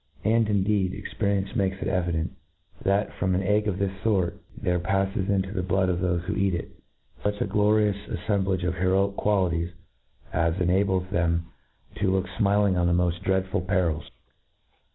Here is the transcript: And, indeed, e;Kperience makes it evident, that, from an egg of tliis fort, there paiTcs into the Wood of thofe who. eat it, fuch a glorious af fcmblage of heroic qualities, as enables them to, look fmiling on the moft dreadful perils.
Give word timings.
And, 0.23 0.49
indeed, 0.49 0.95
e;Kperience 0.95 1.55
makes 1.55 1.79
it 1.79 1.87
evident, 1.87 2.31
that, 2.81 3.13
from 3.19 3.35
an 3.35 3.43
egg 3.43 3.67
of 3.67 3.75
tliis 3.75 3.95
fort, 4.01 4.41
there 4.59 4.79
paiTcs 4.79 5.29
into 5.29 5.51
the 5.51 5.61
Wood 5.61 5.89
of 5.89 5.99
thofe 5.99 6.21
who. 6.21 6.33
eat 6.33 6.55
it, 6.55 6.71
fuch 7.23 7.39
a 7.39 7.45
glorious 7.45 8.07
af 8.07 8.17
fcmblage 8.25 8.63
of 8.67 8.73
heroic 8.77 9.15
qualities, 9.15 9.69
as 10.33 10.59
enables 10.59 11.07
them 11.11 11.45
to, 11.97 12.09
look 12.09 12.25
fmiling 12.39 12.79
on 12.79 12.87
the 12.87 12.93
moft 12.93 13.21
dreadful 13.21 13.61
perils. 13.61 14.09